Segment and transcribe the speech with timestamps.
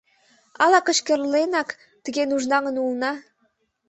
[0.63, 1.69] Ала, кычкырленак,
[2.03, 3.11] тыге нужнаҥын улына?